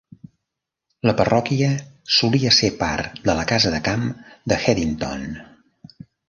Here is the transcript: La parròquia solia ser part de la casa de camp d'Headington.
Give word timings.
La 1.09 1.13
parròquia 1.19 1.67
solia 2.15 2.53
ser 2.61 2.69
part 2.79 3.21
de 3.29 3.37
la 3.41 3.45
casa 3.53 3.75
de 3.75 3.83
camp 3.89 4.07
d'Headington. 4.53 5.29